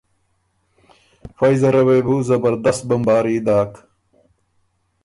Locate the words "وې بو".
1.87-2.15